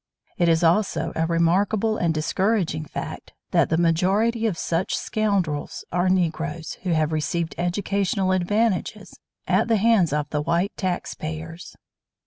It 0.39 0.49
is 0.49 0.63
also 0.63 1.13
a 1.15 1.27
remarkable 1.27 1.95
and 1.97 2.11
discouraging 2.11 2.85
fact 2.85 3.33
that 3.51 3.69
the 3.69 3.77
majority 3.77 4.47
of 4.47 4.57
such 4.57 4.95
scoundrels 4.97 5.85
are 5.91 6.09
Negroes 6.09 6.79
who 6.81 6.89
have 6.93 7.11
received 7.11 7.53
educational 7.59 8.31
advantages 8.31 9.13
at 9.47 9.67
the 9.67 9.77
hands 9.77 10.11
of 10.11 10.27
the 10.31 10.41
white 10.41 10.71
taxpayers. 10.75 11.75